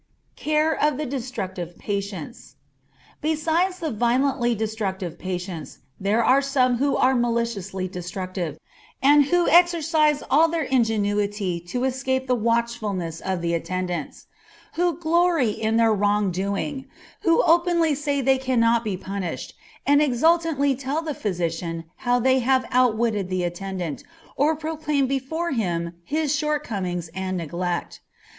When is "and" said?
9.03-9.25, 19.85-20.01, 27.13-27.37